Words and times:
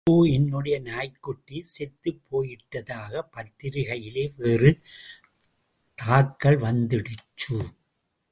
இப்போ 0.03 0.13
என்னுடைய 0.27 0.75
நாய்க்குட்டி 0.79 1.57
செத்துப் 1.71 2.21
போயிட்டதாக 2.29 3.21
பத்திரிகையிலே 3.35 4.23
வேறே 4.37 4.71
தாக்கல் 5.97 6.57
வந்திடுச்சு. 6.57 7.57